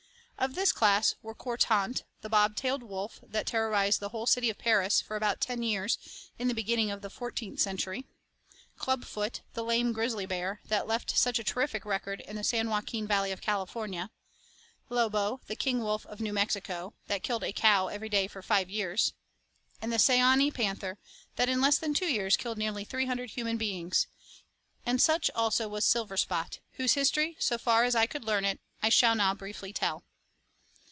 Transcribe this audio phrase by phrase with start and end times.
[0.41, 4.57] Of this class were Courtant, the bob tailed wolf that terrorized the whole city of
[4.57, 5.99] Paris for about ten years
[6.39, 8.07] in the beginning of the fourteenth century;
[8.75, 13.05] Clubfoot, the lame grizzly bear that left such a terrific record in the San Joaquin
[13.05, 14.09] Valley of California;
[14.89, 18.67] Lobo, the king wolf of New Mexico, that killed a cow every day for five
[18.67, 19.13] years,
[19.79, 20.97] and the Seonee panther
[21.35, 24.07] that in less than two years killed nearly three hundred human beings
[24.87, 28.89] and such also was Silverspot, whose history, so far as I could learn it, I
[28.89, 30.03] shall now briefly tell.